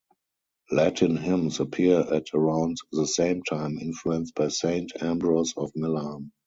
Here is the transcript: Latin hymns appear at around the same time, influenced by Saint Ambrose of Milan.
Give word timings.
Latin 0.71 1.15
hymns 1.15 1.59
appear 1.59 1.99
at 1.99 2.33
around 2.33 2.77
the 2.91 3.05
same 3.05 3.43
time, 3.43 3.77
influenced 3.77 4.33
by 4.33 4.47
Saint 4.47 4.93
Ambrose 4.99 5.53
of 5.55 5.71
Milan. 5.75 6.31